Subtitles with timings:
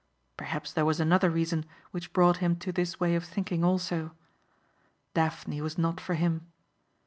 [0.35, 4.15] Perhaps there was another reason which brought him to this way of thinking also.
[5.13, 6.51] Daphne was not for him.